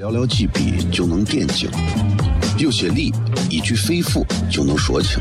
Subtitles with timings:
[0.00, 1.68] 寥寥几笔就能点睛，
[2.56, 3.12] 有些理
[3.50, 5.20] 一句肺腑就能说清，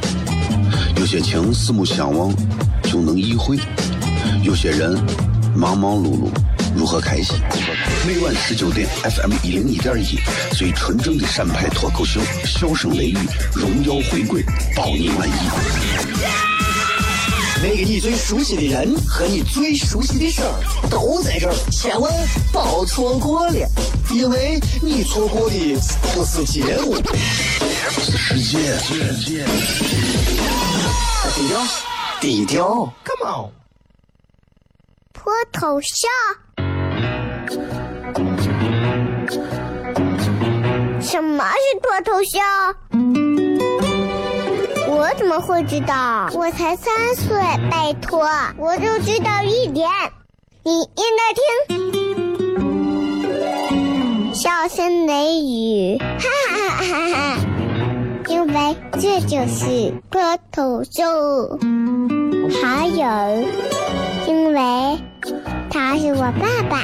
[0.96, 2.34] 有些情四目相望
[2.84, 3.58] 就能意会，
[4.42, 4.98] 有些人
[5.54, 6.30] 忙忙碌碌
[6.74, 7.36] 如何开心？
[8.08, 10.18] 每晚十九点，FM 一零一点一，
[10.56, 13.18] 最纯正的陕派脱口秀，笑声雷雨，
[13.54, 14.42] 荣耀回归，
[14.78, 15.34] 包你满意。
[17.62, 20.42] 那个你最熟悉的人和你最熟悉的事
[20.90, 22.10] 都在这儿，千万
[22.54, 23.70] 别错过了，
[24.12, 25.76] 因为你错过的
[26.14, 26.96] 不是节目，
[27.92, 28.78] 是时间。
[31.36, 31.62] 低调，
[32.20, 33.52] 低调，Come on，
[35.14, 36.10] 脱头像？
[41.00, 42.76] 什么是脱头像？
[44.88, 46.30] 我怎么会知道？
[46.34, 49.88] 我才三岁，拜托，我就知道一点。
[50.64, 51.44] 你应该听，
[54.42, 57.38] 笑声雷雨，哈哈哈哈！
[58.30, 61.60] 因为这就是脱头秀。
[62.62, 63.04] 还有，
[64.30, 64.98] 因为
[65.70, 66.78] 他是我爸爸，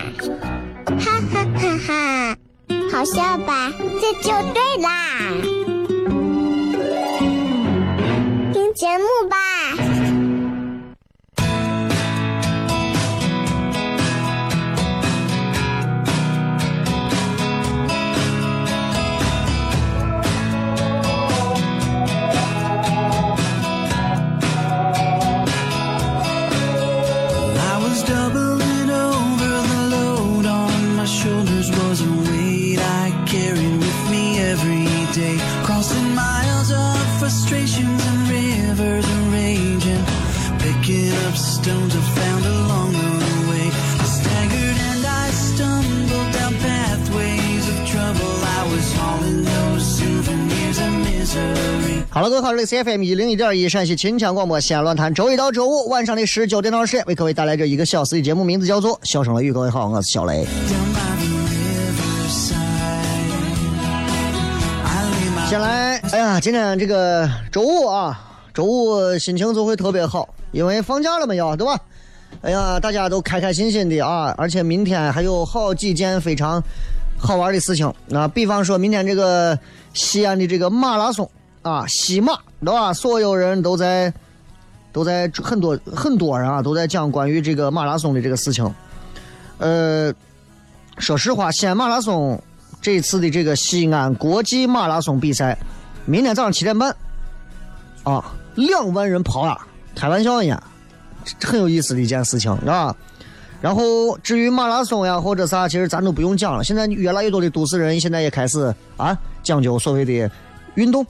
[0.99, 2.37] 哈哈哈哈！
[2.91, 3.71] 好笑吧？
[4.01, 5.74] 这就对啦。
[52.55, 59.51] 这里是 FM 一零一点一陕西秦腔广播西安论坛，周一到周五晚上的十九点到十点，为各位带来这一个小时的节目，名字叫做《笑声雷雨》。
[59.53, 60.47] 各位好，我是小雷。
[65.49, 68.17] 先来，哎呀，今天这个周五啊，
[68.53, 71.77] 周五心情就会特别好，因为放假了嘛，要对吧？
[72.41, 76.63] 哎呀，大家都开开心心的啊，而且明天还有好几件非常
[77.17, 77.93] 好玩的事情。
[78.07, 79.59] 那比方说明天这个
[79.93, 81.29] 西安的这个马拉松。
[81.65, 82.93] 啊，西马对吧？
[82.93, 84.13] 所有人都在，
[84.93, 88.71] 都在很多很多人啊，都在讲关于这个马拉松的这个事情。
[89.57, 90.13] 呃，
[90.99, 92.39] 说实话，西安马拉松
[92.83, 95.57] 这次的这个西安国际马拉松比赛，
[96.05, 96.95] 明天早上七点半，
[98.03, 99.65] 啊，两万人跑啊，
[99.95, 100.61] 开玩笑呢，
[101.43, 102.95] 很有意思的一件事情，是吧？
[103.59, 106.63] 然后至于马拉松呀或者啥，其实咱都不用讲了。
[106.63, 110.29] 现在越来越多的都市人现在也开始啊讲究所谓的
[110.75, 111.03] 运动。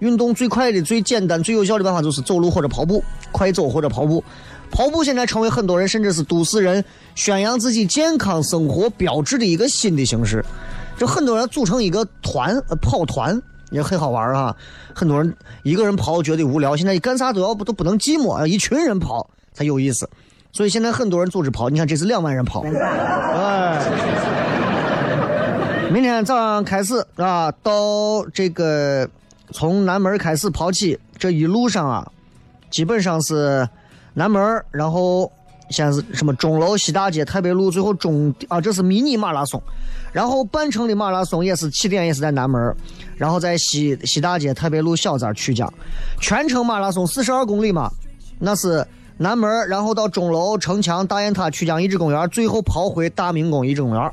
[0.00, 3.02] 运动最快的、最简单、最有效的办法就是走路或者跑步，
[3.32, 4.22] 快走或者跑步。
[4.70, 6.84] 跑步现在成为很多人甚至是都市人
[7.14, 10.44] 宣扬自己健康生活标志的一个新的形式。
[10.98, 13.40] 就很多人组成一个团，呃跑团
[13.70, 14.54] 也很好玩啊。
[14.92, 20.08] 很多人一个人跑觉得无聊，现在干啥都要不都不能寂寞，一群人跑才有意思。
[20.52, 22.64] 所以现在很多人组织跑，你看这是两万人跑。
[22.64, 23.80] 哎，
[25.92, 29.08] 明天早上开始啊，到这个。
[29.56, 32.06] 从南门开始跑起，这一路上啊，
[32.68, 33.66] 基本上是
[34.12, 35.32] 南门，然后
[35.70, 39.58] 先是什么钟楼、西大街、太白路，最后终啊，这是迷你马拉松。
[40.12, 42.76] 然后半程的马拉松也是起点也是在南门，
[43.16, 45.72] 然后在西西大街、太白路、小寨、曲江。
[46.20, 47.90] 全程马拉松四十二公里嘛，
[48.38, 48.86] 那是
[49.16, 54.12] 南门，然后到钟楼、城墙、大雁塔、曲江遗址公园，最后跑回大明宫遗址公园。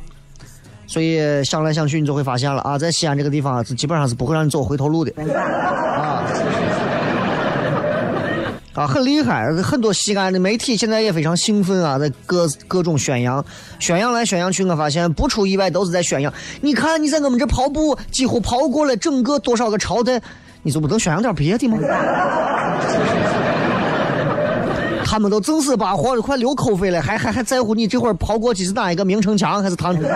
[0.94, 6.24] 所以想来想去，你就会发现了啊，在西安这个地方是基本上是不会让你走回头路的，啊，
[8.76, 13.44] 啊，很厉害，很多西安的媒体现在也非常兴奋啊，在各各种宣扬，
[13.80, 16.32] 宣扬来宣扬去，我发现不出意外都是在宣扬。
[16.62, 20.22] 你看你在我们这跑步，几乎跑过了整个多少个朝代，
[20.62, 21.80] 你就不能宣扬点别的吗？
[25.14, 30.04] 他们都正死巴活的，快流口水了，还还还在乎你这会儿跑过去是哪一个明城墙还是唐城？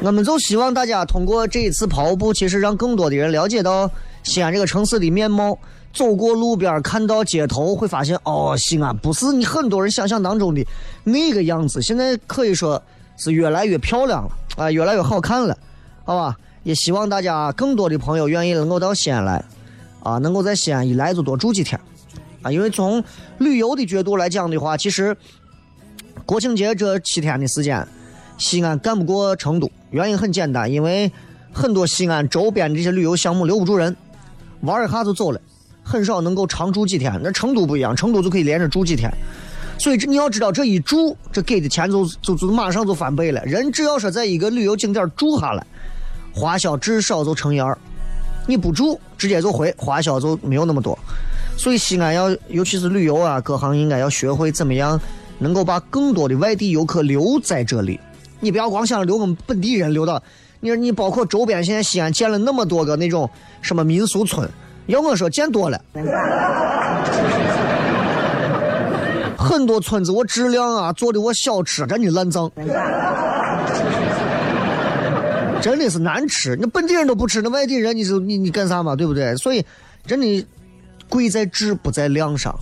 [0.00, 3.90] 我们就希望大家通过这一次跑步，其实让更多的人了解到
[4.22, 5.58] 西安这个城市的面貌。
[5.92, 10.64] 走过路边，看到街头，会发现哦，西安不是你很多人想象当中的
[11.02, 11.82] 那个样子。
[11.82, 12.80] 现在可以说
[13.16, 15.58] 是越来越漂亮了啊，越来越好看了，
[16.04, 16.36] 好吧？
[16.62, 19.44] 也希望大家更多的朋友愿意能够到西安来。
[20.02, 21.80] 啊，能够在西安一来就多住几天，
[22.42, 23.02] 啊，因为从
[23.38, 25.16] 旅游的角度来讲的话，其实
[26.26, 27.86] 国庆节这七天的时间，
[28.38, 31.10] 西安干不过成都，原因很简单，因为
[31.52, 33.96] 很多西安周边这些旅游项目留不住人，
[34.62, 35.40] 玩一下就走了，
[35.82, 37.20] 很少能够长住几天。
[37.22, 39.08] 那成都不一样，成都就可以连着住几天。
[39.78, 43.42] 所以这你要知道，这一住，这给的钱就就就马上就翻倍了。
[43.44, 45.66] 人只要说在一个旅游景点住下来，
[46.32, 47.76] 花销至少就乘以二。
[48.46, 50.98] 你不住，直接就回，花销就没有那么多。
[51.56, 55.00] 所以西安要，尤其是旅游啊，各行应该要学会怎么样
[55.38, 58.00] 能够把更多的外地游客留在这里。
[58.40, 60.20] 你不要光想留我们本地人留到，
[60.60, 63.30] 你说你包括周边，现在西安建了那么多个那种
[63.60, 64.48] 什么民俗村，
[64.86, 65.80] 要我说建多了，
[69.36, 72.50] 很多村子我质量啊做的我小吃真的烂脏。
[75.62, 79.34] 真的是难吃，那本地人都不吃，那外地人你就你你干啥嘛，对不对？
[79.36, 79.64] 所以
[80.04, 80.46] 真的
[81.08, 82.52] 贵在质不在量上，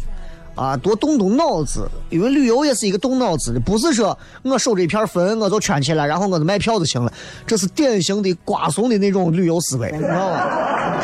[0.54, 7.10] 啊，多动动脑子，因为旅游也是一个动脑子的，不是说我守着一片坟我就圈起来，然后我就卖票就行了，
[7.46, 11.00] 这是典型的瓜怂的那种旅游思维，你知道吧？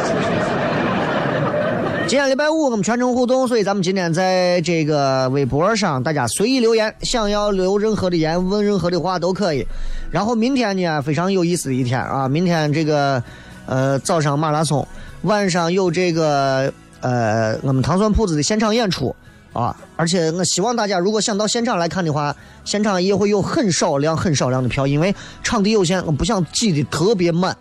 [2.08, 9.66] 今天礼拜五我们全程互动，所以咱们今天在这个微博上，大家随意留言，想要留任何的言，问任何的话都可以。
[10.12, 12.28] 然后明天呢，非常有意思的一天啊！
[12.28, 13.20] 明天这个
[13.66, 14.86] 呃早上马拉松，
[15.22, 19.14] 晚上有这个呃我们糖蒜铺子的现场演出
[19.52, 19.76] 啊！
[19.96, 25.12] 而且我希望大家如果想到现场来看的话，现场也会有很少量、很少量的票，因为
[25.42, 27.56] 场地有限，我不想挤得特别满。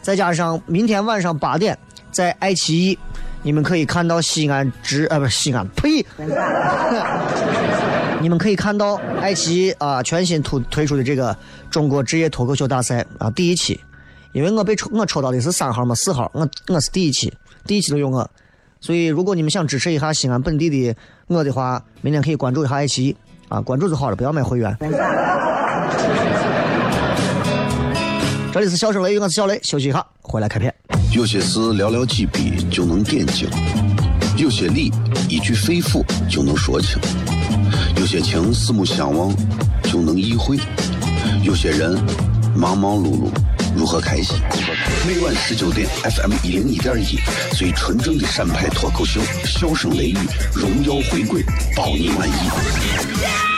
[0.00, 1.76] 再加上明天晚上八点
[2.12, 2.96] 在爱奇艺。
[3.42, 6.04] 你们可以看到西安直呃不是西安呸，
[8.20, 11.36] 你们可以看到爱奇艺啊全新推推出的这个
[11.70, 13.80] 中国职业脱口秀大赛啊第一期，
[14.32, 17.32] 因为我被抽我抽到的是三号嘛四号，我我是第一期，
[17.64, 18.28] 第一期都有我，
[18.80, 20.94] 所以如果你们想支持一下西安本地的
[21.28, 23.16] 我的话，明天可以关注一下爱奇艺
[23.48, 24.76] 啊关注就好了，不要买会员。
[28.50, 30.74] 这里是笑声雷雨，我是小雷，休息一下回来开片。
[31.12, 33.46] 有些事寥寥几笔就能点睛，
[34.38, 34.90] 有些理
[35.28, 36.98] 一句肺腑就能说清，
[37.98, 39.30] 有些情四目相望
[39.82, 40.58] 就能意会，
[41.42, 41.94] 有些人
[42.56, 43.30] 忙忙碌碌
[43.76, 44.38] 如何开心？
[45.06, 47.18] 每晚十九点，FM 一零一点一，
[47.54, 50.18] 最纯正的陕派脱口秀，笑声雷雨，
[50.54, 51.44] 荣耀回归，
[51.76, 53.57] 包你满意。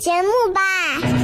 [0.00, 1.19] 节目吧。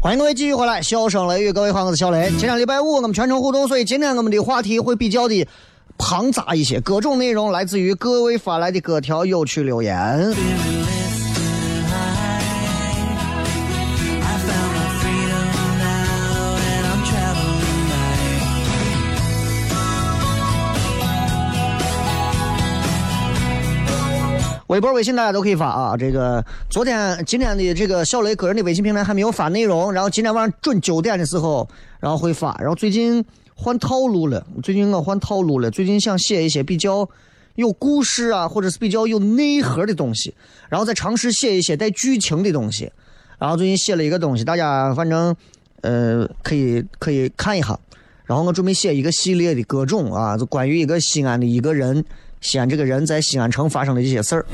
[0.00, 2.30] 欢迎各位继续回来，笑声雷雨，各位好，我是小雷。
[2.38, 5.44] 前两礼拜五，我们全程互动，所以今天我们的话题会比较的
[5.98, 10.32] 庞杂一些，各种内容来自于各位发来的各条有趣留言。
[24.68, 25.96] 微博、微信大家都可以发啊。
[25.96, 31.66] 这个昨天、今天的这个小雷个人的微信平台还没有发内容，然后今天晚上准九点的时候，
[32.00, 32.54] 然后会发。
[32.58, 35.70] 然后最近换套路了，最近我换套路了。
[35.70, 37.08] 最近想写一些比较
[37.54, 40.34] 有故事啊，或者是比较有内核的东西，
[40.68, 42.92] 然后再尝试写一些带剧情的东西。
[43.38, 45.34] 然后最近写了一个东西，大家反正
[45.80, 47.78] 呃可以可以看一下。
[48.26, 52.04] 然后我准备写一个系列的各种啊，就关于一个西安的一个人，
[52.40, 54.46] 西安这个人在西安城发生的这些事儿。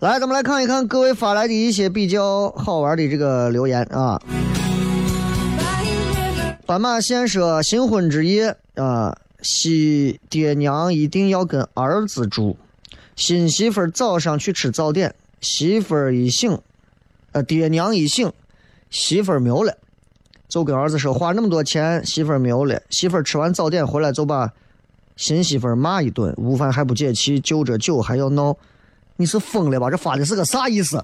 [0.00, 4.20] 来，咱们来看一看各位发来的一些比较好玩的这个留言啊。
[6.64, 12.56] 斑马线说新婚之夜啊，媳爹娘一定要跟儿子住。
[13.16, 16.58] 新媳妇早上去吃早点，媳妇儿一醒，
[17.32, 18.30] 呃，爹娘一醒，
[18.90, 19.74] 媳妇儿没有了，
[20.48, 22.80] 就跟儿子说花那么多钱，媳妇儿没有了。
[22.90, 24.52] 媳妇儿吃完早点回来就把
[25.16, 28.54] 新媳妇骂一顿，午饭还不解气，就着酒还要闹。
[29.16, 29.90] 你是疯了吧？
[29.90, 31.02] 这发的是个啥意思？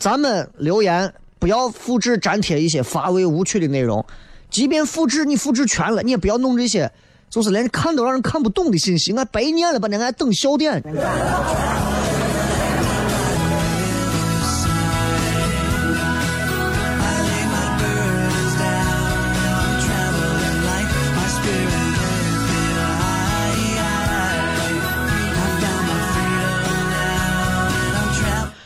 [0.00, 4.04] 咱们留言不要复制粘贴一些乏味无趣的内容，
[4.52, 6.92] 即便复制你复制全了，你也不要弄这些
[7.30, 9.88] 就是连看都让人看不懂的信息，俺白念了吧？
[9.90, 10.82] 那俺等笑点。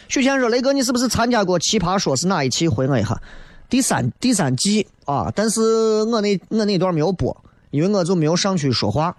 [0.09, 2.17] 许谦说：“雷哥，你是不是参加过《奇葩说》？
[2.21, 2.67] 是哪一期？
[2.67, 3.21] 回我一下。
[3.69, 5.61] 第三第三季啊，但是
[6.05, 7.37] 我那我那段没有播，
[7.71, 9.15] 因为我就没有上去说话。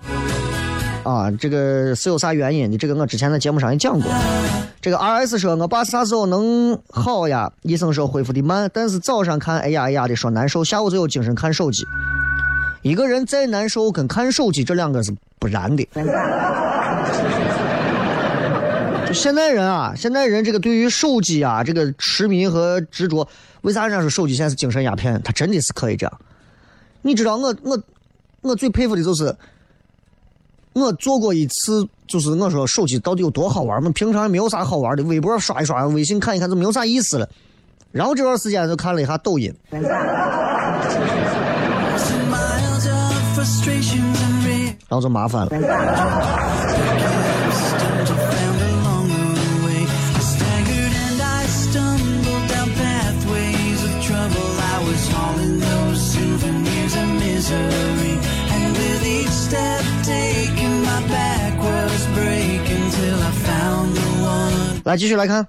[1.03, 2.77] 啊，这个是有啥原因的？
[2.77, 4.11] 这个我之前在节目上也讲过。
[4.81, 7.51] 这个 R S 说，我爸啥时候能好呀？
[7.63, 11.85] 医生说恢复的慢，但是早上看哎呀哎呀的说难受，下午就有精神看手机。
[12.81, 15.87] 一个人再难受，跟看手机这两个是不然的。”
[19.07, 23.25] 就现代人啊，现代人这个对于手机啊，这个痴迷和执着，
[23.61, 25.21] 为啥人家说手机现在是精神鸦片？
[25.23, 26.19] 他真的是可以这样。
[27.01, 27.81] 你知道我我
[28.41, 29.33] 我最佩服的就是，
[30.73, 33.89] 我做过一次，就是我说手机到底有多好玩嘛？
[33.91, 37.29] 平常没有啥好玩的，微博刷一刷，微信看一看，就没有啥意思了。
[37.93, 39.53] 然后这段时间就看了一下抖音，
[44.89, 46.46] 然后就麻烦了。
[64.87, 65.45] 来继续来看，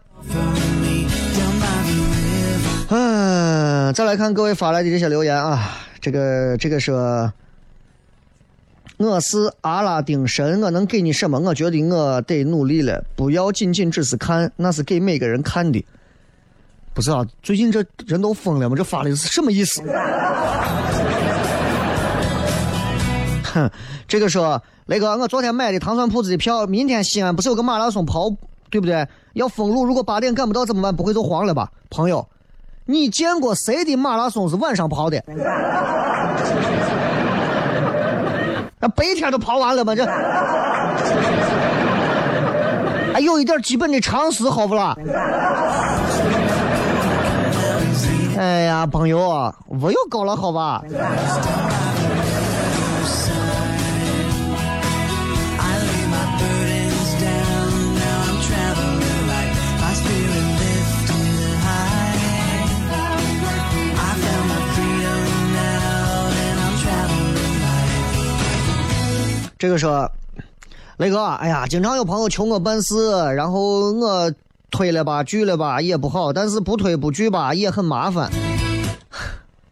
[2.88, 7.32] 嗯，再来看各位发来的这些留言啊，这个这个说，
[8.96, 11.38] 我是阿拉丁神，我能给你什么？
[11.38, 15.86] 我觉得我得努力了，不要仅仅只是看，那是给每个人看的。
[16.92, 18.74] 不是啊，最近这人都疯了吗？
[18.74, 19.80] 这发的是什么意思？
[23.54, 23.70] 哼，
[24.08, 28.34] 这个说，雷哥，我昨天买的糖蒜铺子的票，明天西安不是有个马拉松跑？
[28.70, 29.06] 对不对？
[29.34, 30.94] 要封路，如果八点赶不到怎么办？
[30.94, 31.70] 不会就黄了吧？
[31.90, 32.26] 朋友，
[32.84, 35.22] 你见过谁的马拉松是晚上跑的？
[38.80, 39.94] 那白天都跑完了吗？
[39.94, 40.04] 这
[43.12, 44.96] 还有一点基本的常识好不啦？
[48.38, 50.80] 哎呀，朋友，我又搞了好吧？
[69.58, 70.08] 这个说，
[70.98, 72.94] 雷哥，哎呀，经常有朋友求我办事，
[73.34, 74.32] 然后我
[74.70, 78.30] 推了吧，拒了吧也不好，但是不推不拒吧也很麻烦。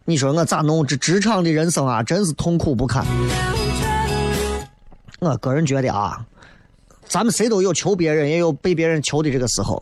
[0.03, 0.85] 你说我咋弄？
[0.85, 3.05] 这职场的人生啊，真是痛苦不堪。
[5.19, 6.25] 我个人觉得啊，
[7.05, 9.81] 咱们谁都有求别人，也有被别人求的这个时候，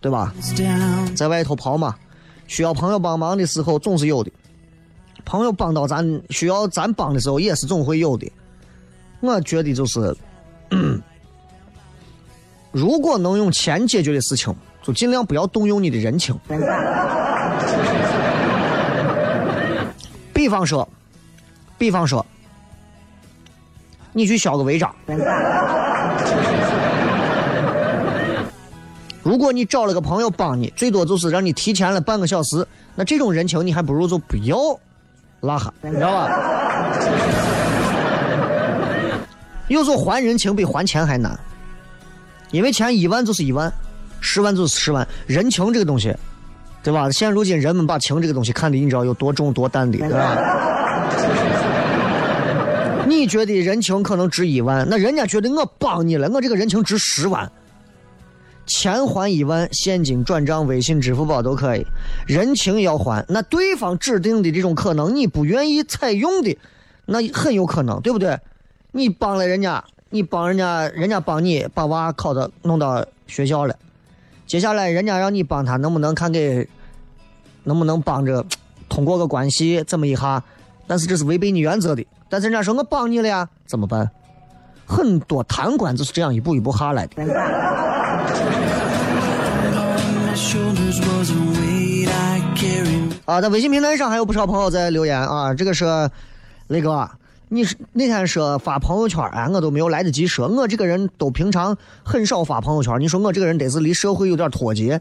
[0.00, 0.34] 对吧？
[1.14, 1.94] 在外头跑嘛，
[2.48, 4.32] 需要朋友帮忙的时候总是有的，
[5.24, 8.28] 朋友帮到咱需要咱帮的时候也是总会有的。
[9.24, 10.14] 我觉得就是，
[12.70, 16.38] 如果能用钱解决的事情，就尽量不要动用你的人情。
[20.32, 20.86] 比方说，
[21.78, 22.24] 比方说，
[24.12, 24.94] 你去销个违章，
[29.22, 34.56] 如果你找了个朋友帮你，最多就是让你提前了半个小时，那这种人情你还不如就不要
[35.40, 37.53] 拉黑，你知道吧？
[39.68, 41.38] 有时候还人情比还钱还难，
[42.50, 43.72] 因为钱一万就是一万，
[44.20, 45.06] 十万就是十万。
[45.26, 46.14] 人情这个东西，
[46.82, 47.10] 对吧？
[47.10, 50.36] 现如今人们把情这个东西看的，你知道有多重多淡的，对吧？
[53.06, 57.50] 你觉得人情可能值一万，那人家觉得我帮你了，我这个人情值十万。
[58.66, 61.86] 钱还一万，现金转账、微信、支付宝都可以。
[62.26, 66.58] 人情要还，那对方指定的这种可能，你不愿意采用的，
[67.04, 68.38] 那很有可能，对不对？
[68.96, 73.74] 你帮了人家，你帮人家，人家帮你把娃考到弄到学校了，
[74.46, 76.68] 接下来人家让你帮他，能不能看给，
[77.64, 78.46] 能不能帮着
[78.88, 80.40] 通过个关系这么一下？
[80.86, 82.06] 但是这是违背你原则的。
[82.28, 84.08] 但是人家说我帮你了呀，怎么办？
[84.86, 87.24] 很多贪官就是这样一步一步下来的。
[93.24, 95.84] 啊，在微信平台上还有不少朋友在留言啊，这个是
[96.68, 97.10] 雷哥，
[97.54, 105.00] 你是那天说发朋友圈啊，我都没有来得及说，我这个人都平常很少发朋友圈，你说我这个人得是离社会有点脱节，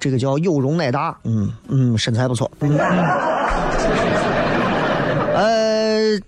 [0.00, 2.50] 这个叫有容乃大，嗯嗯，身材不错。
[5.36, 6.20] 呃，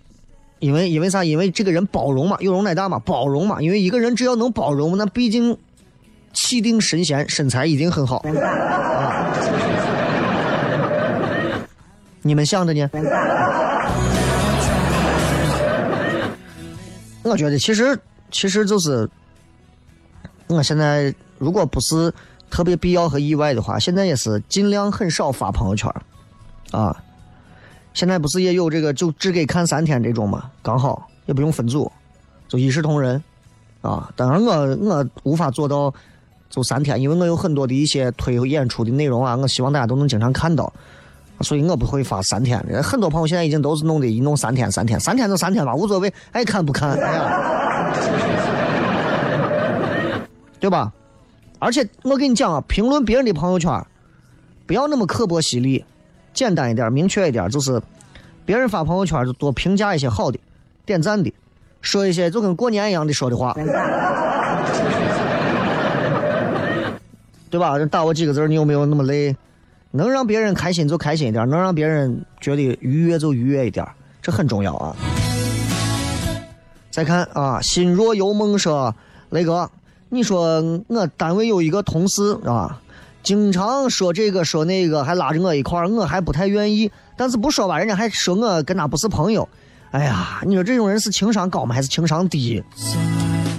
[0.61, 1.25] 因为因为啥？
[1.25, 3.61] 因为这个人包容嘛，有容乃大嘛，包容嘛。
[3.61, 5.59] 因为一个人只要能包容，那毕竟
[6.33, 8.19] 气定神闲，身材一定很好。
[8.19, 9.35] 啊、
[12.23, 12.89] 你们想的呢？
[17.29, 17.99] 我觉得其实
[18.31, 19.09] 其实就是，
[20.47, 22.13] 我现在如果不是
[22.51, 25.93] 特别必要和意外的话，现在也是尽量很少发朋友圈
[26.71, 26.97] 啊。
[27.95, 30.51] 现在不是也有这个就只给看三天这种嘛？
[30.63, 31.91] 刚好也不用分组，
[32.47, 33.23] 就一视同仁
[33.81, 34.11] 啊。
[34.15, 35.93] 当然我我无法做到
[36.49, 40.73] 就三天，因为我有很多的一些推演出的内容啊，我希望大家都能经常看到，
[41.41, 42.83] 所以我不会发三天的。
[42.83, 47.93] 很多朋友现在已经都是弄的一弄三天三天，三天就三天吧，无所谓，爱看不看，哎呀，
[50.59, 50.93] 对吧？
[51.61, 53.85] 而且我跟你讲啊，评论别人的朋友圈，
[54.67, 55.85] 不要那么刻薄犀利。
[56.35, 57.83] 简单一点，明确一点，就是
[58.45, 60.39] 别人发朋友圈就多评价一些好的，
[60.87, 61.33] 点赞的，
[61.81, 63.53] 说一些就跟过年一样的说的话，
[67.51, 67.77] 对吧？
[67.87, 69.35] 打我几个字，你有没有那么累？
[69.91, 73.87] 能让别人开心就开心一点，能让别人觉得愉悦就愉悦一点，
[74.21, 74.95] 这很重要啊。
[76.91, 78.95] 再看啊，心若有梦说，
[79.31, 79.71] 雷哥，
[80.09, 82.81] 你说我单位有一个同事啊。
[83.23, 86.91] 经常说这个说那个，还拉着我一块儿，我还不太愿意。
[87.17, 89.47] 但是不说吧，人家还说我跟他不是朋友。
[89.91, 91.75] 哎呀，你说这种人是情商高吗？
[91.75, 92.63] 还是情商低？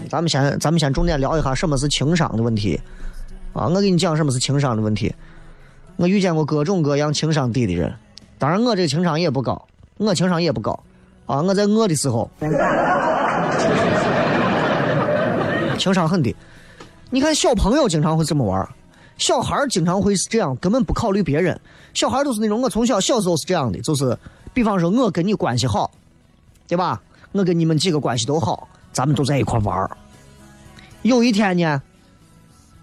[0.09, 2.79] 咱们先咱们先重点聊一下什么是情商的问题
[3.53, 3.67] 啊！
[3.67, 5.13] 我给你讲什么是情商的问题。
[5.99, 7.93] 我遇见过各种各样情商低的人，
[8.37, 10.71] 当然我这情商也不高，我情商也不高
[11.25, 11.41] 啊！
[11.41, 12.31] 我在饿的时候，
[15.77, 16.33] 情商很低。
[17.09, 18.65] 你看小朋友经常会这么玩。
[19.17, 21.59] 小孩经常会是这样，根本不考虑别人。
[21.93, 24.17] 小孩都是那种，我从小小时候是这样的，就是，
[24.53, 25.91] 比方说我跟你关系好，
[26.65, 27.01] 对吧？
[27.33, 29.91] 我跟你们几个关系都好，咱们都在一块玩。
[31.01, 31.81] 有一天呢，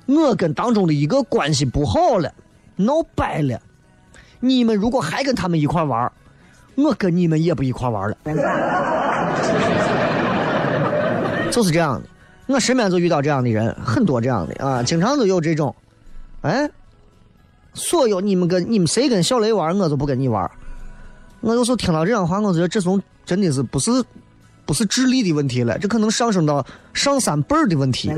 [0.04, 2.30] 我跟当中的一个关系不好了，
[2.76, 3.60] 闹掰了。
[4.40, 6.12] 你们如果还跟他们一块玩，
[6.76, 8.16] 我跟你们也不一块玩了。
[11.50, 12.08] 就是这样的，
[12.46, 15.74] 我身边就遇到这样的人，很多这样的啊，经常都有这种。
[16.42, 16.68] 哎，
[17.72, 20.50] 所有你们跟你们谁跟小雷玩，我就不跟你玩。
[21.40, 23.90] 我有时候听到这样的话，我觉得这种真的是不是
[24.66, 28.16] 不是智力的问题了，这可能上升到上三辈儿的问题啊。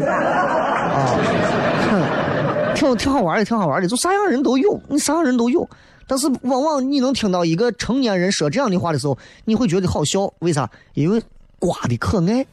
[2.79, 5.69] 挺 挺好玩的，挺好玩的，就啥样人都有，你啥样人都有。
[6.07, 10.33] 但是往往你能听到一个成年人说这样的话的时候，你会觉得好笑。
[10.39, 10.69] 为啥？
[10.95, 11.21] 因为
[11.59, 12.47] 瓜的可爱。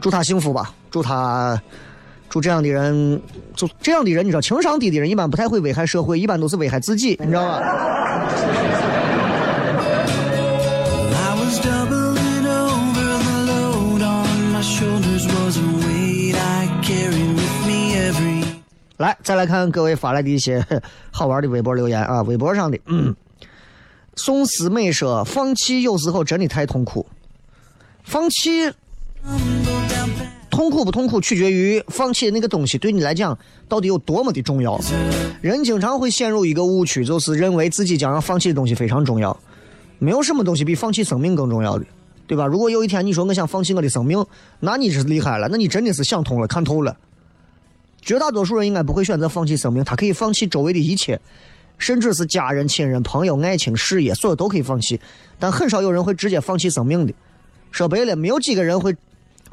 [0.00, 1.60] 祝他幸福吧，祝他，
[2.28, 3.20] 祝这样的人，
[3.54, 7.60] 就这样的人，你知道，情商低的人一般不太会危害社会，一般都是危害自己，你知道吧？
[18.96, 20.64] 来，再来看各位发来的一些
[21.10, 23.14] 好玩的微博留言啊，微博上的，嗯，
[24.16, 27.06] 宋思美说，放弃有时候真的太痛苦，
[28.02, 28.72] 放弃。
[30.50, 33.36] 痛苦不痛苦，取决于放弃的那个东西对你来讲
[33.68, 34.78] 到底有多么的重要。
[35.40, 39.34] 人经常会陷入一个误区，就是认为自己将要放弃的东西非常重要。
[39.98, 41.86] 没有什么东西比放弃生命更重要的，
[42.26, 42.44] 对吧？
[42.44, 44.22] 如果有一天你说我想放弃我的生命，
[44.60, 46.94] 那你是厉害了，那你真的是想通了、看透了。
[48.02, 51.18] 绝大多数人应该不会选择放弃生命，他可以放弃周围的一切，
[51.78, 55.00] 甚至是家人、亲人、朋友、爱情、事业，所有都可以放弃。
[55.38, 57.14] 但很少有人会直接放弃生命的。
[57.70, 58.94] 说白了，没有几个人会。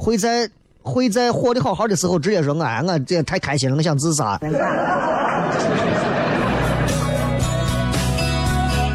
[0.01, 0.49] 会在
[0.81, 4.39] 会在活得好好的时候直接说：“哎，我这太开心了，我想自杀。”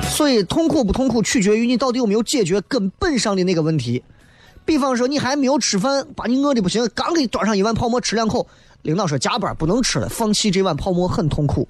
[0.09, 4.03] 所以痛苦不痛苦，取决于你到底有没有解决根本上的那个问题。
[4.65, 8.47] 比方说，你还没有吃饭，把你饿的不行，刚给你端上一碗泡馍吃两口，
[8.85, 11.67] 领导说加班不能吃了，放弃这碗泡馍很痛苦。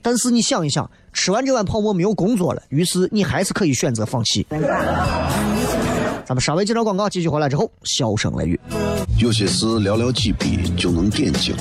[0.00, 4.46] 但是你想一想，吃完这碗泡馍没有工作了，于是你还是可以选择放弃。
[6.24, 8.58] 咱们稍微介绍广告，继续回来之后，笑声雷雨。
[9.18, 11.56] 有些事寥寥几笔就能点睛，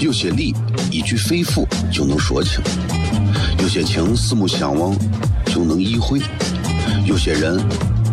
[0.00, 0.52] 有些理
[0.90, 2.60] 一句肺腑就能说清，
[3.60, 4.96] 有些情四目相望
[5.46, 6.20] 就能意会，
[7.06, 7.60] 有些人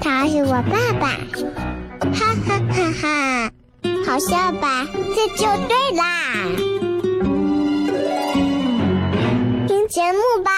[0.00, 1.08] 他是我爸爸，
[2.12, 3.50] 哈哈哈哈！
[4.06, 4.86] 好笑吧？
[5.14, 6.02] 这就对啦。
[9.66, 10.50] 听节目吧。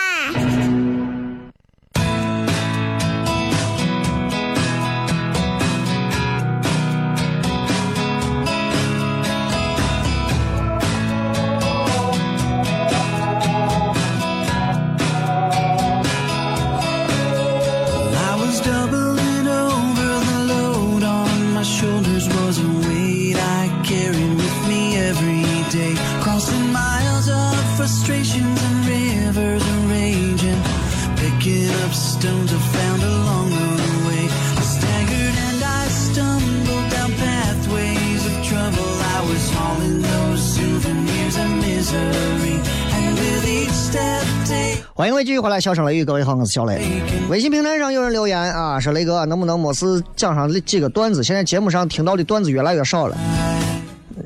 [44.97, 46.81] 欢迎各位继续回来，笑声雷雨，各位好，我是小雷。
[47.29, 51.23] 微信平台上有人留言啊，说雷哥能不能没事讲上几个段子？
[51.23, 53.15] 现在节目上听到的段子越来越少了。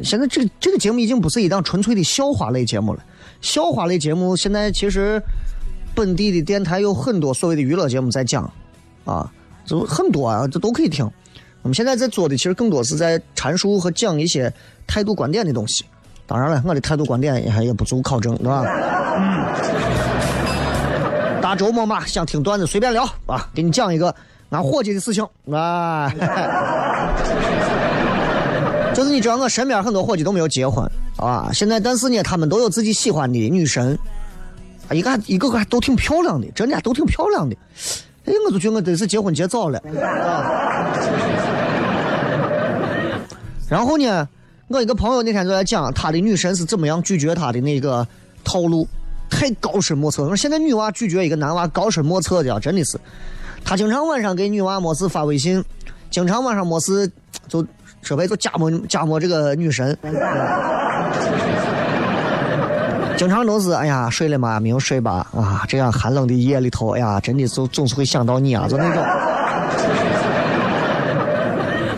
[0.04, 3.02] 现在这个这个节目已经不是一档纯粹的笑话类节目了。
[3.40, 5.20] 笑话类节目现在其实
[5.92, 8.48] 本地的电台有很多所谓的娱乐节目在讲
[9.04, 9.28] 啊，
[9.64, 11.04] 就很多啊，这都可以听。
[11.62, 14.52] 我们现在在做的其实更多是在阐述和讲一些
[14.86, 15.84] 态度观点的东西。
[16.28, 18.62] 当然了，我的态度观点也也不足考证，对吧？
[21.50, 24.14] 大周末嘛，想听段子随便聊啊，给你讲一个
[24.50, 26.08] 俺伙计的事情啊。
[28.94, 33.98] 就是你知道，我身边很多伙计都没有结婚啊，现在但是呢，他们都有自己喜欢的女神，
[34.88, 37.56] 啊，一个一个个还都挺漂亮的，真的都挺漂亮的。
[38.26, 40.94] 哎，我就觉得我真是结婚结早了啊。
[43.68, 44.28] 然后呢，
[44.68, 48.06] 我一个朋友那天就在讲他的女神是怎么样拒绝他的那个
[48.44, 48.86] 套路。
[49.30, 50.26] 太高深莫测。
[50.26, 52.98] 说现在女娃拒绝一个男娃高深莫测的啊，真的是。
[53.64, 55.64] 他经常晚上给女娃没事发微信，
[56.10, 57.10] 经常晚上没事
[57.46, 57.64] 就
[58.02, 59.96] 设备就加摸加摸这个女神。
[63.16, 64.58] 经常都是哎呀睡了吗？
[64.58, 65.26] 没有睡吧？
[65.36, 69.04] 啊，这样寒冷的夜里头，哎呀，真的就总是会想到你啊，就那种。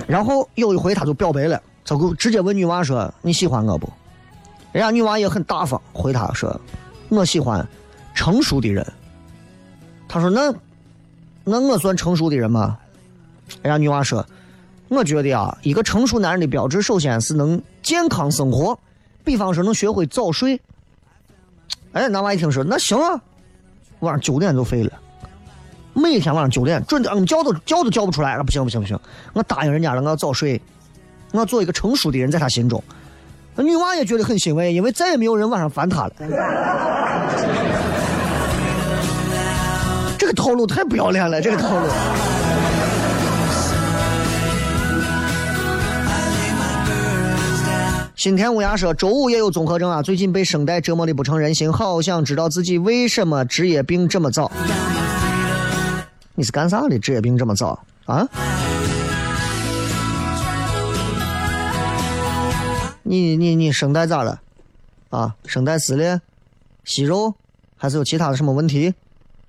[0.08, 3.88] 然后有一回他就表白了，就直接问女娃说：“你喜欢我不？”
[4.72, 6.60] 人家女娃也很大方，回他说。
[7.12, 7.66] 我喜欢
[8.14, 8.86] 成熟的人。
[10.08, 10.52] 他说：“那
[11.44, 12.78] 那我算成熟的人吗？”
[13.62, 14.26] 人家女娃说
[14.88, 18.78] ：“我觉得啊，一个成熟男人的标志，首先是能健康生活，
[19.24, 20.60] 比方说能学会早睡。”
[21.92, 23.20] 哎，男娃一听说，那行啊，
[24.00, 24.92] 晚上九点就睡了，
[25.92, 28.42] 每天晚上九点准点，叫都叫都叫不出来了。
[28.44, 28.98] 不行不行不行，
[29.34, 30.58] 我答应人家了，我要早睡，
[31.32, 32.82] 我要做一个成熟的人，在他心中。
[33.54, 36.12] 那女娃也觉得很欣慰，因为再也没有人晚上烦她了。
[40.18, 41.86] 这个套路太不要脸了，这个套路。
[48.14, 54.48] 新天乌鸦说：“周五也有综合症啊，最近被声带折磨的不成人形，好想知道自己为什么职业病这么早。
[56.36, 56.96] 你是干啥的？
[57.00, 58.24] 职业病这么早啊？”
[63.12, 64.40] 你你你声带咋了？
[65.10, 66.18] 啊，声带撕裂、
[66.82, 67.34] 息肉，
[67.76, 68.94] 还是有其他的什么问题？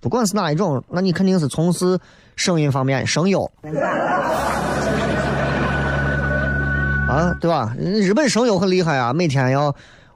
[0.02, 1.98] 不管是哪一种，那你肯定是从事
[2.36, 3.50] 声音方面声优。
[7.08, 7.74] 啊，对吧？
[7.80, 9.74] 日本声优很厉害啊，每天要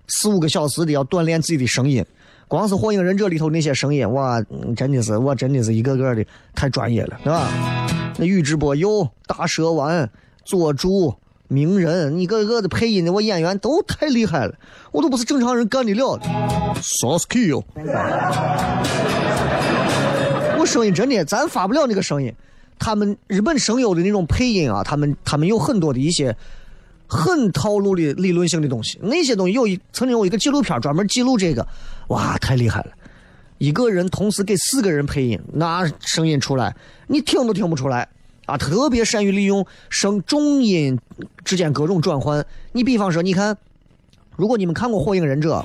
[0.09, 2.05] 四五个小时的要锻炼自己的声音。
[2.49, 4.43] 光是《火影忍者》里头那些声音，哇，
[4.75, 7.47] 真的是我真的是一个个的太专业了，对吧？
[8.17, 10.09] 那宇智波鼬、大蛇丸、
[10.43, 11.15] 佐助、
[11.47, 14.53] 鸣人，一个个的配音的，我演员都太厉害了，
[14.91, 16.25] 我都不是正常人干得了的。
[16.81, 17.63] Sasuke，
[20.57, 22.33] 我声音真的，咱发不了那个声音。
[22.79, 26.35] 他们日本声优的那种配音啊，他们他们有很多的一些。
[27.09, 31.65] 很套路的理论性的东西，那些东西有一曾经有一个纪录片专门记录这个，
[32.09, 32.87] 哇，太厉害了！
[33.59, 36.75] 一个人同时给四个人配音，那声音出来
[37.07, 38.05] 你听都听不出来
[38.47, 38.57] 啊！
[38.57, 40.97] 特别善于利用声重音
[41.45, 42.43] 之间各种转换。
[42.71, 43.55] 你比方说，你看，
[44.35, 45.63] 如果你们看过《火影忍者》，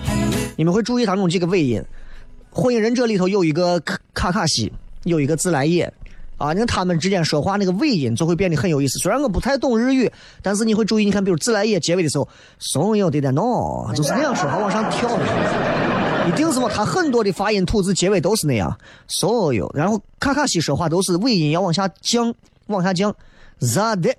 [0.57, 1.81] 你们会注意当中几个尾音，
[2.51, 3.81] 《火影忍者》里头有一个
[4.13, 4.71] 卡卡西，
[5.05, 5.91] 有一个自来也。
[6.39, 8.99] 啊，你看他们之间说话那个尾音就会变得很有意思。
[8.99, 10.11] 虽然我不太懂日语，
[10.43, 16.69] 但是你会注意，你看，比如自来也结尾的时候，松有的点喏，就是那样说话往上跳的，一定是么？
[16.69, 19.71] 他很多的发音吐字结尾都是那样，所有。
[19.73, 22.35] 然后卡卡西说话都是尾音要往下降，
[22.73, 23.15] 往下降。
[23.61, 24.13] 咋的？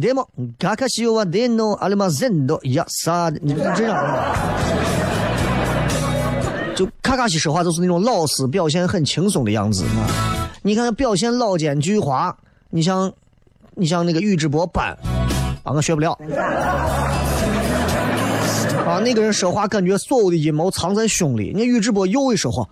[0.00, 0.28] 对么？
[0.58, 3.38] 卡卡西话的喏，阿里玛人多呀，啥的？
[3.42, 3.94] 你这样。
[6.74, 9.84] 就卡卡西说话都是那种老师表现很轻松的样子。
[10.62, 12.34] 你看他表现老奸巨猾，
[12.70, 13.12] 你像，
[13.74, 14.96] 你像那个宇智波斑，
[15.62, 16.10] 啊，我学不了。
[18.84, 21.52] 啊，那个人说话感觉所有的阴谋藏在胸里。
[21.54, 22.68] 你宇智波鼬一说话，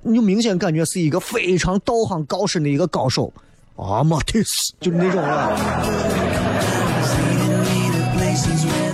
[0.00, 3.30] 你就明显感觉是一个非常道行高深的一个高手。
[3.76, 5.30] 阿玛提斯就是那种人。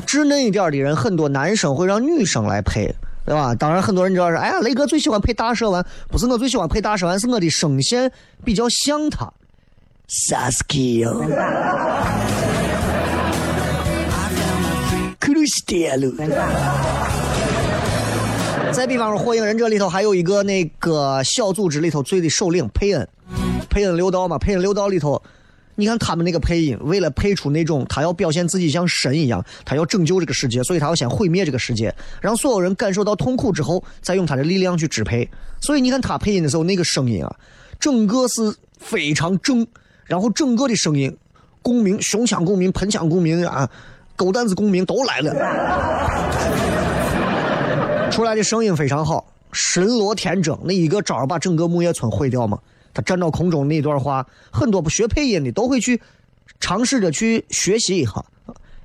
[0.07, 2.95] 稚嫩一点的人，很多男生会让女生来配。
[3.23, 3.55] 对吧？
[3.55, 8.11] 当然，很多人知道是，哎呀，雷哥最喜欢配大蛇丸，不是我最喜欢配大蛇丸，是我的声线
[8.45, 9.31] 比较像他。
[10.09, 11.07] Sasuke。
[18.73, 23.09] 再比方说，《火影忍者》里头还有一个那个小组织里头最的首领佩恩，
[23.69, 25.21] 佩恩六道嘛，佩恩六道里头。
[25.75, 35.29] 你看他们那个配音，为了配出那种他要表现自己像神一样，他要拯救这个世界，所以他要先毁灭这个世界，让所有人感受到痛苦之后，再用他的力量去支配。
[35.61, 37.35] 所以你看他配音的时候，那个声音啊，
[37.79, 39.67] 整个是非常正，
[40.05, 41.17] 然后整个的声音，
[41.63, 43.69] 共鸣、胸腔共鸣、盆腔共鸣啊，
[44.17, 45.33] 狗蛋子共鸣都来了，
[48.11, 52.59] 出来的声音非常好，神罗天征，那一个招把整个木叶村毁掉嘛。
[52.93, 56.01] 他站到空中那段话，很多不学配音的都会去
[56.59, 58.13] 尝试着去学习一下，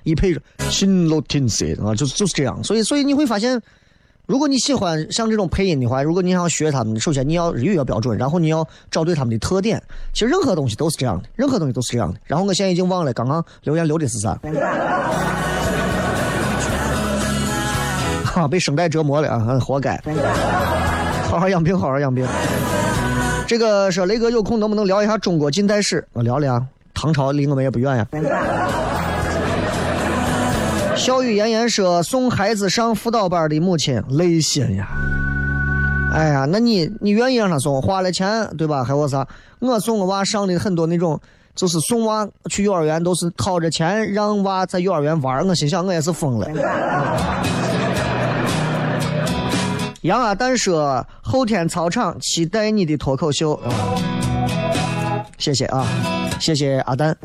[0.03, 2.63] 一配着心都听塞啊，就就是这样。
[2.63, 3.59] 所以，所以你会发现，
[4.27, 9.81] 如果你喜欢像这种配音的话，如果你想学他们，首先你要日语要标准，然后你要找对他们的特点。
[10.13, 12.19] 其实任何东西都是这样的，任何东西都是这样的。
[12.25, 14.39] 然后我现在已经忘了刚刚留言留的是啥，
[18.41, 19.99] 啊，被声带折磨了啊，活该。
[21.29, 22.27] 好好养病，好好养病。
[23.47, 26.05] 这个说雷哥有空能不能聊一下中国近代史？
[26.13, 28.05] 我聊聊，唐朝离我们也不远呀。
[30.95, 34.87] 笑语炎炎说送孩子上辅导班的母亲累心呀。
[36.11, 38.83] 哎呀，那你你愿意让他送，花了钱对吧？
[38.83, 39.25] 还有啥？
[39.59, 41.19] 我送我娃上的很多那种，
[41.55, 46.47] 就是送娃去幼儿园都是掏着钱让娃在幼儿园玩，我心想我也是疯了。
[50.05, 53.59] 杨阿蛋说：“后天操场期待你的脱口秀。”
[55.39, 55.83] 谢谢啊，
[56.39, 57.17] 谢谢阿蛋。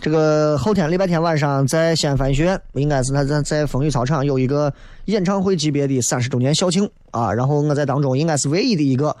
[0.00, 4.72] 这个后天礼拜天晚上在西安翻译学院，应该是他在在风雨操场有一个
[5.04, 7.32] 演唱会级别的三十周年校庆啊。
[7.32, 9.16] 然后我在当中应该是唯一的一个，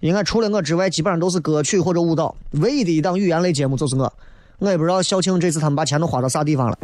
[0.00, 2.34] 应该除了我之外，基本上都是歌曲或者舞蹈。
[2.52, 4.10] 唯一的一档语言类节目就是我，
[4.58, 6.78] 我也不知道校庆这次他们把钱都花到啥地方了。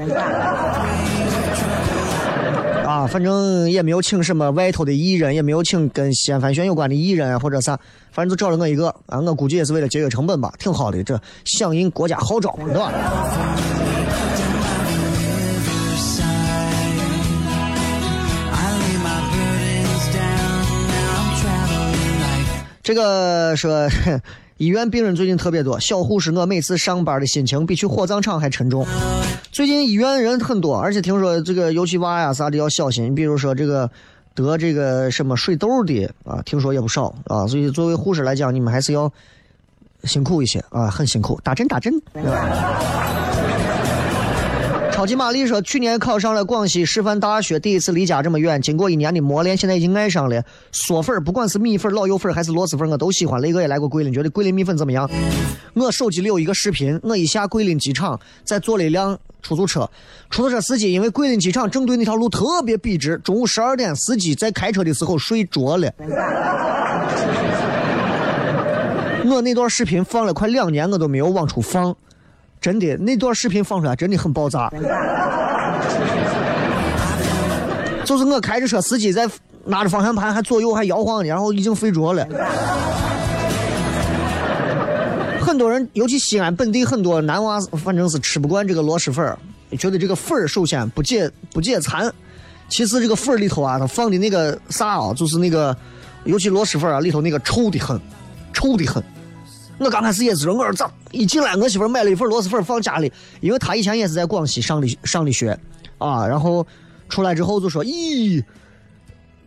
[3.07, 7.79] 反正也没有请什么外头的艺人，也没有请跟西安翻旋有关的艺人啊或者啥，
[8.11, 12.93] 反正就找了我一个啊，我估计也是为了节约成本吧，挺好的，这响应国家号召，对吧？
[22.83, 23.89] 这个说。
[24.59, 28.87] 医院病人最近特别多，小护士我每次上班的心情比去火葬场还沉重。
[29.51, 33.91] 最近医院人很多，而且听说这个尤其娃呀啥的要小心，比如说这个
[34.35, 37.47] 得这个什么水痘的啊，听说也不少啊。
[37.47, 39.13] 所以作为护士来讲，你们还是要
[40.05, 41.93] 辛苦一些啊，很辛苦，打针打针。
[45.03, 50.41] 超级玛丽说，去年考上了广西师范大学，第一次离家这么远，经过一年的磨练，现在已经爱上了
[50.73, 53.43] 嗦粉儿不管是米粉、老友粉还是螺蛳粉，我都喜欢。
[53.43, 55.11] 雷哥也来过桂林，觉得桂林米粉怎么样？
[55.75, 59.91] 我手机里有一个视频，我一下桂林机场，再坐了一辆出租车，
[60.31, 65.93] 出租车司机因为桂林机场正对那条路特别笔直，中午十二点，司机在开车的时候睡着了。
[69.27, 71.93] 我那段视频放了快两年，我都没有往出放。
[72.63, 74.73] 真的，那段视频放出来真的很爆炸。
[78.05, 79.29] 就是我开着车，司机在
[79.65, 82.25] 拿着方向盘还左右还摇晃呢，然后已经睡着了。
[85.41, 89.37] 很多人，尤其西安本地很多男娃，反正是吃不惯这个螺蛳粉儿
[89.79, 92.13] 觉得这个粉儿首先不解不解馋，
[92.69, 95.77] 其次这个粉儿里头啊，它放的那个啥啊，就是那个，
[96.25, 98.01] 尤其螺蛳粉啊里头那个臭的很，
[98.53, 99.03] 臭的很。
[99.79, 105.59] 我刚开始也是，我说咋一进来，我媳妇买了一份螺蛳粉放家里，因为她以前也是在广西上的上的学，
[105.99, 106.67] 啊，然后
[107.09, 108.43] 出来之后就说，咦，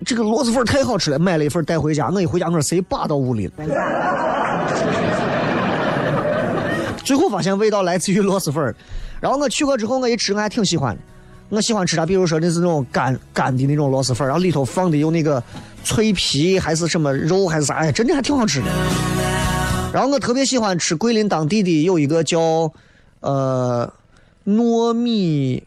[0.05, 2.09] 这个螺蛳粉太好吃了，买了一份带回家。
[2.09, 3.53] 我一回家，我说谁扒到屋里了？
[7.05, 8.75] 最后发现味道来自于螺蛳粉。
[9.21, 11.01] 然后我去过之后，我一吃我还挺喜欢的。
[11.49, 12.05] 我喜欢吃啥？
[12.05, 15.41] 比如说那是那种干干的那种螺蛳粉，然后里头放的有那个
[15.83, 17.75] 脆皮还是什么肉还是啥？
[17.75, 18.65] 哎，真的还挺好吃的。
[19.93, 22.71] 然后我特别喜欢吃桂林当地的有一个叫，
[23.21, 23.91] 呃，
[24.45, 25.63] 糯米，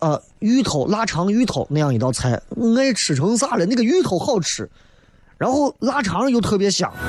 [0.00, 2.40] 呃，芋头腊肠芋头那样一道菜，
[2.76, 3.64] 爱吃成啥了？
[3.64, 4.68] 那个芋头好吃，
[5.38, 6.92] 然后腊肠又特别香。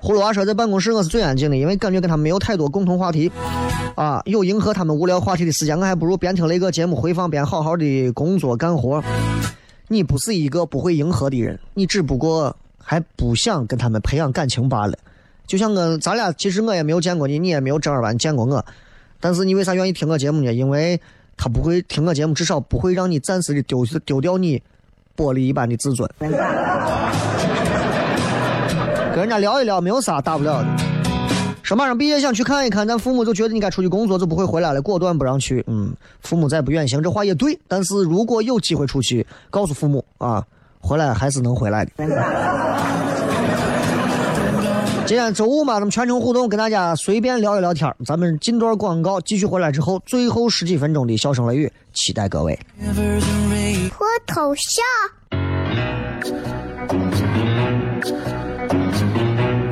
[0.00, 3.28] 葫芦娃说，在办公室我是最安静的，因为感觉跟他没有太多共同话题，
[3.96, 9.02] 啊，有迎合他们无聊话题的时间，我还不如边听雷哥节目回放边好好的工作干活。
[9.88, 14.96] 你不是一个不会迎合的人，你只不过还不想跟他们培养感情罢了。
[15.46, 18.64] 就像我，咱俩其实我也没有见过你，你也没有正儿八经见过我。
[19.20, 20.52] 但是你为啥愿意听我节目呢？
[20.52, 21.00] 因为
[21.36, 24.60] 他不会听我节目，至少不会让你暂时的丢丢掉你
[25.16, 26.10] 玻璃一般的自尊。
[26.18, 26.30] 跟
[29.20, 30.85] 人家聊一聊，没有啥大不了的。
[31.66, 35.64] 说马上毕业想去看一看，但父母就觉得你该出去工作，就不会回来了，果断不让去。
[35.66, 37.58] 嗯，父母再不远行，这话也对。
[37.66, 40.44] 但是如果有机会出去，告诉父母啊，
[40.78, 41.90] 回来还是能回来的。
[45.06, 52.56] 今天周五嘛，咱们全程互动，跟大家随便聊一聊天咱们进段广告，继续回来之后，最后十几分钟的笑声雷雨，期待各位。
[53.90, 54.84] 脱头像。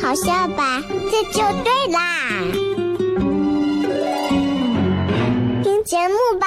[0.00, 0.82] 好笑吧？
[1.10, 2.44] 这就对啦，
[5.62, 6.46] 听节目吧。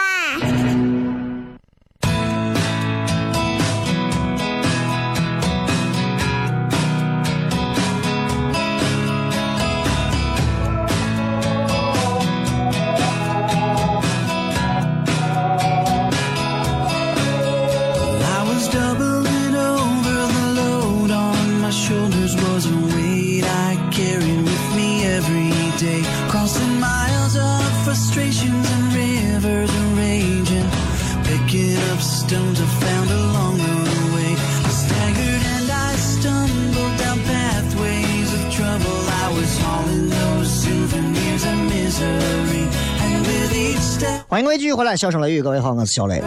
[44.42, 46.20] 欢迎各位继续回来，笑声雷雨，各位好，我是小雷。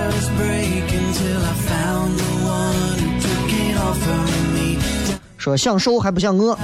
[5.37, 6.57] 说想瘦还不想饿，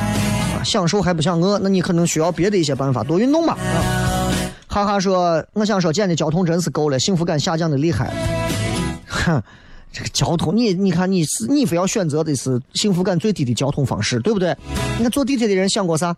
[0.65, 3.59] 想瘦还不想饿，那你可能需要别的一些办法，多运动吧。
[4.69, 8.15] 哈哈，说我想说，简的交通真是够了，幸福感下降的厉害。
[9.09, 9.43] 哼，
[9.93, 14.57] 这个交通，你你看，你是你非要选择的是幸福感最低的交通方式，对不对？
[14.99, 16.15] 你看坐地铁的人想过啥？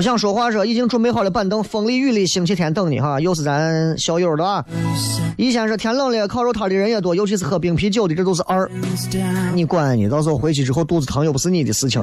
[0.00, 3.20] 不想说话说，已经准备好了板凳，风里雨里，星期天等你哈。
[3.20, 4.64] 又是咱校友的啊。
[5.36, 8.66] 以前是天冷了，烤肉摊的人也多，尤其是喝冰啤酒的，这都是二。
[9.52, 12.02] 你管你，到时候回去之后肚子疼又不是你的事情。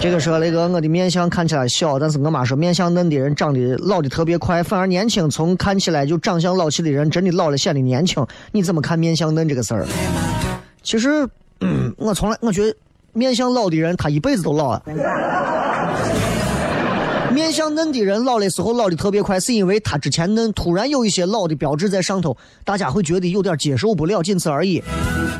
[0.00, 8.24] 这个说那个我的面相看起来小，但是我妈说面相嫩的人长得老的特别快，反而年轻从看起来就长相老气的人真的老了显得年轻。
[8.52, 9.84] 你怎么看面相嫩这个事儿？
[10.84, 11.28] 其实，
[11.62, 12.72] 嗯，我从来我觉得
[13.12, 14.82] 面相老的人他一辈子都老啊。
[17.30, 24.82] 面相嫩的人老的时候老的特别快，是因为他之前嫩，突然有一些老的标志在上头，大家会觉得有点接受不了，仅此而已。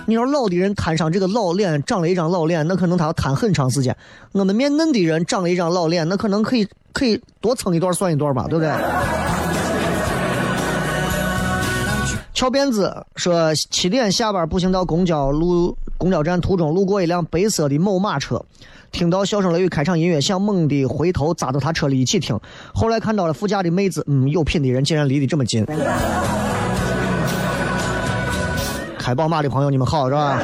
[0.07, 3.95] 你要老的人摊上这个老脸，长了一张老脸，那可能他要摊很长时间。
[4.33, 8.73] 我们面嫩的人长了一张老脸，那可能可以可以多撑一段算一段吧，对不对？
[12.33, 18.45] 翘辫子说七点下班步行到公交路公交站途中，路过一辆白色的某马车。
[18.91, 22.37] 听到笑声雷雨开场音乐想，猛地回头扎到他车里一起听。
[22.75, 25.65] 后来看到了副驾的妹子，嗯，有品的人竟然离得这么近。
[28.99, 30.41] 开宝马的朋友，你们好是吧？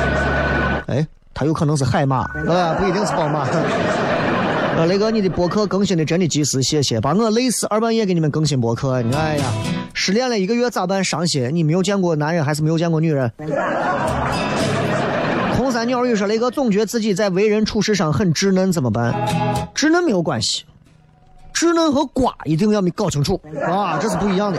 [0.88, 3.46] 哎，他有可能是海马，啊，不一定是宝马。
[4.78, 9.44] 呃，雷哥，你的博客更新的真的及时，谢谢，把我累死，二半夜给你们更新博客，哎呀，
[9.92, 11.04] 失恋了一个月咋办？
[11.04, 13.30] 伤心，你没有见过男人还是没有见过女人？
[15.86, 19.14] 鸟语说：“雷哥总觉得自己在为人处事上很稚嫩，怎么办？
[19.74, 20.64] 稚嫩没有关系，
[21.54, 24.58] 稚嫩和瓜一定要搞清楚啊，这是不一样的。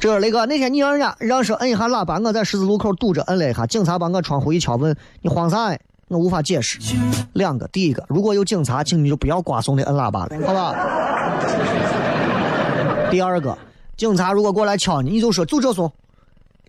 [0.00, 5.76] 这雷哥那天你让人家让说摁一下喇叭，我在十字路口堵着摁了一下，警察把我窗户一敲，问你慌啥？
[6.08, 6.78] 我无法解释。
[7.32, 10.74] 两个，第一个，如果有警察，请你就不要瓜怂的摁喇叭了，好吧？
[13.10, 13.56] 第二个，
[13.96, 15.92] 警察如果过来敲你，你就说就这怂。”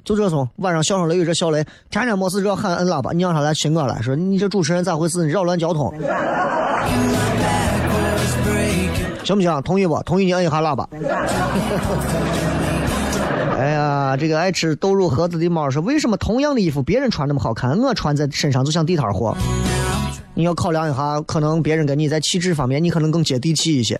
[0.03, 5.25] 就这种晚上笑声雷雨这笑雷，天天没事就要喊摁喇叭，你让他来亲我来说你这主持人咋回事？
[5.25, 5.93] 你扰乱交通，
[9.23, 9.61] 行不行？
[9.63, 10.01] 同意不？
[10.03, 10.87] 同意你摁一下喇叭。
[13.57, 19.35] 哎呀，这个爱吃豆乳盒子的猫说，为什么同样的衣服别人穿那么好看，我穿在身上就像地摊货？
[20.35, 23.99] 你要考量一下，可能别人跟你在气质方面，你可能更接地气一些。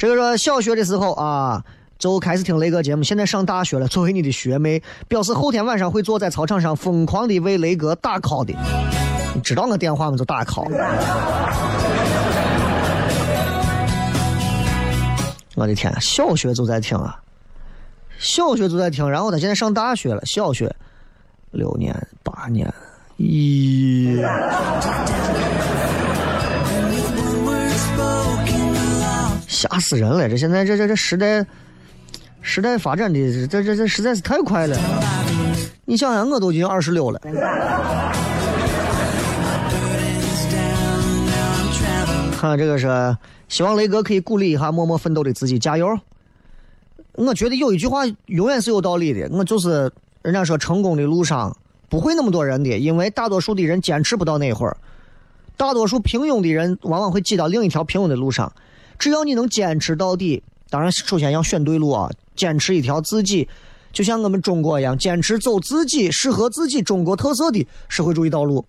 [0.00, 1.62] 这个说小学的时候啊，
[1.98, 3.02] 就开始听雷哥节目。
[3.02, 8.54] 现在上大学了，作为你的学妹，表示后天晚上会坐在操场上疯狂的为雷哥打 call 的。
[9.34, 10.16] 你知道我电话吗？
[10.16, 10.64] 就打 call。
[15.54, 17.20] 我的天，小学就在听啊，
[18.18, 19.06] 小学就在听。
[19.10, 20.74] 然后他现在上大学了，小学
[21.50, 22.72] 六年八年，
[23.18, 24.26] 咦。
[29.60, 30.26] 吓死人了！
[30.26, 31.44] 这现在这这这时代，
[32.40, 34.74] 时代发展的这这这实在是太快了。
[35.84, 37.20] 你想想，我都已经二十六了。
[42.40, 43.14] 看这个是，
[43.48, 45.86] 希望雷哥可以鼓励一下默默奋斗的自己，加油。
[47.12, 49.92] 我觉得有一句话永远是有道理的，我就是
[50.22, 51.54] 人家说成功的路上
[51.90, 54.74] 不会那么多人的，因为大多数的人坚持不到那会儿，
[55.58, 58.50] 大多数平庸的人往往会挤到另一条平庸的路上。
[59.00, 62.10] 只要你能坚持到底，当然首先要选对路啊！
[62.36, 63.48] 坚持一条自己，
[63.94, 68.62] 就像我们中国一样，坚持走自己适合自己中国特色的社会主义道路，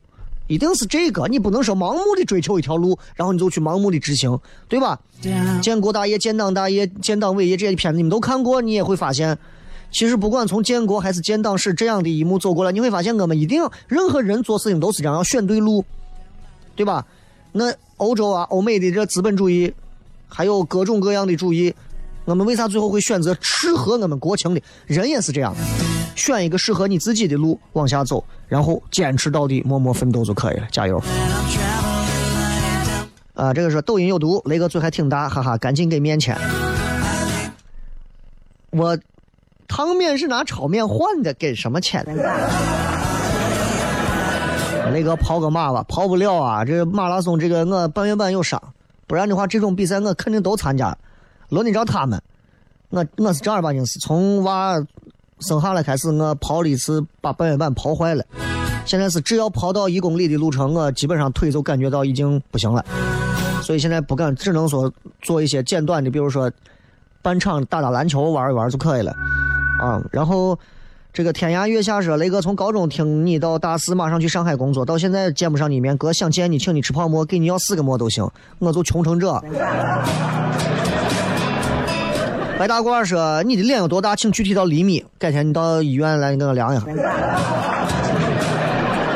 [0.48, 1.28] 一定是这个。
[1.28, 4.98] 你不能说盲目的追求一条路，然后你就去盲目的执行，对吧？
[5.62, 9.38] 建国大业、建党大业、建党伟业这些片子你们都看过，你也会发现，
[9.92, 15.84] 其实不管从建国还是建党史这样的一幕走过来，你会发现我们一定任何人做事情都是这样，要选对路，
[16.74, 17.06] 对吧？
[17.52, 19.74] 那欧洲啊、欧美的这资本主义。
[20.34, 21.76] 还有各种各样的主意，
[22.24, 24.62] 我们为啥最后会选择适合我们国情的？
[24.88, 25.54] 人也是这样，
[26.16, 31.04] 选一个适合你自己的路往下走，然后坚持到底，默默奋斗就可以了，加油！
[33.34, 36.38] 啊，这个是抖音有毒，雷哥嘴还挺大，哈哈，赶紧给面钱。
[38.72, 38.98] 我
[39.68, 42.06] 汤面是拿炒面换的，给什么钱？
[44.94, 46.64] 雷哥跑个马吧，跑不了啊！
[46.66, 48.62] 这马拉松，这个我半月板有伤。
[49.12, 50.97] 不然的话，这种比赛我肯定都参加。
[51.49, 52.18] 轮得着他们，
[52.91, 54.82] 我我是正儿八经是从娃
[55.41, 58.24] 生下来开始，我跑了一次，把半月板跑坏了。
[58.86, 62.86] 现在是只要跑到一公里的路程，我基本上腿就感觉到已经不行了。
[63.62, 64.89] 所以现在不敢，只能说
[65.22, 66.49] 做一些简短的，比如说
[67.22, 69.12] 半场打打篮球玩一玩就可以了。
[69.82, 70.57] 啊，然后。
[71.14, 78.26] 这个天涯月下说，雷哥从高中听你到大四，马上去上海工作，到现在见不上你面，哥想见你，请你吃泡馍，给你要四个馍都行，
[78.59, 79.30] 我就穷成这。
[82.57, 86.86] 白大褂说，你的脸有多大，请具体到厘米，改天你到医院来，你给我量一下。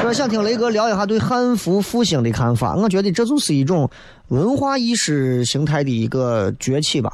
[0.01, 3.89] 说想听雷哥聊一下对汉服复兴的看法，我觉得这就是一种
[4.27, 7.09] 文化意识形态的一个崛起吧，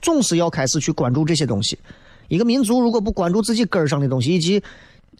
[0.00, 1.78] 总是要开始去关注这些东西。
[2.30, 4.62] 一个民族如果不关注自己根儿上的东西，以及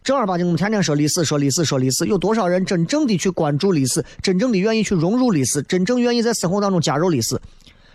[0.04, 7.36] 正儿八经我们天天说历史，说历史，说历史，有多少人真正的去关注历史，真正的愿意去融入历史，真正愿意在生活当中加入历史？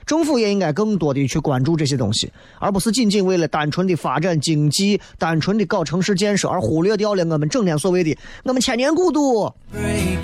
[0.06, 9.52] 政府也应该更多的去关注这些东西，而不是仅仅为了单纯的发展经济、单纯的搞城市建设而忽略掉了我们整天所谓的我们千年古都，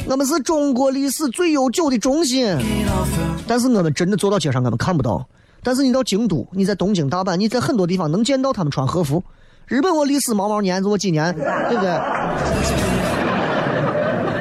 [0.05, 2.45] 我们是中国历史最悠久的中心。
[3.47, 5.25] 但是我们真的走到街上，我们看不到。
[5.63, 9.23] 但是你到京都，你在东京、大阪，你在很多地方能见到他们穿和服。
[9.67, 11.33] 日本我历史毛毛年，我几年，
[11.69, 11.91] 对不对？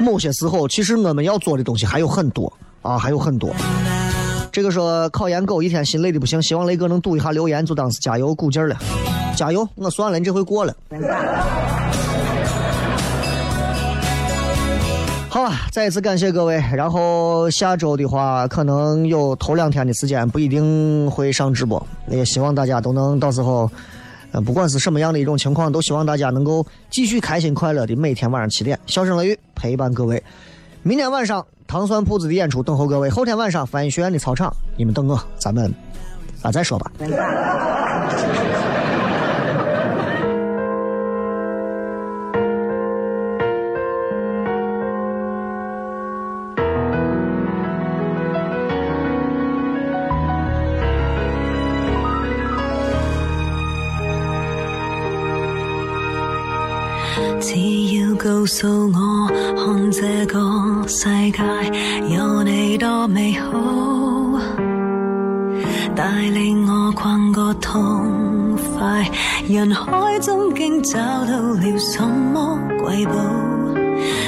[0.00, 2.50] 某些时候，其实我们要做的东西还有很多
[2.82, 3.50] 啊，还有很多。
[4.50, 8.76] 这个说考研狗一天心累的不行，希望雷哥能读一下留言，就当是加油鼓劲了。
[9.36, 10.74] 加油，我算了，你这回过了。
[15.30, 16.56] 好吧，再一次感谢各位。
[16.74, 23.70] 然后下周的话，可能有头两天的时间不一定会上直播，也希望大家都能到时候，
[24.32, 30.20] 呃，不管是什么样的一种情况，都希望大家能够继续开心快乐的每天晚上七点，笑声雷雨陪伴各位。
[30.82, 31.46] 明天晚上。
[31.68, 35.72] 糖蒜铺子的演出等候各位，后天晚上翻译学院的操场，你们等我，咱们
[36.42, 36.90] 啊再说吧。
[58.50, 60.40] 诉我，看这个
[60.88, 61.38] 世界
[62.12, 63.48] 有你多美好，
[65.94, 69.08] 带领我逛个痛快，
[69.48, 73.12] 人海中竟找到了什么瑰宝，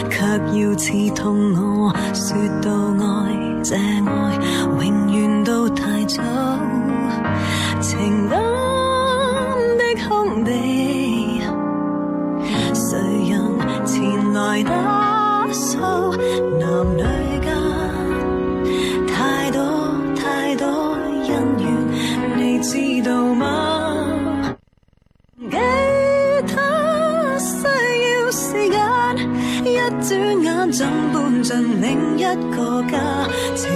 [0.09, 0.21] 却
[0.61, 2.71] 要刺痛我，说到
[3.05, 4.39] 爱，这爱
[4.79, 6.23] 永远都太早，
[7.81, 8.29] 情
[31.61, 33.29] 另一个家。
[33.55, 33.71] 情